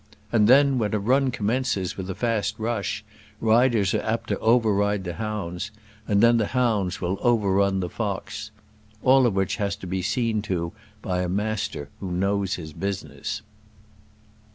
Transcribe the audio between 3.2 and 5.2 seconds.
riders are apt to over ride the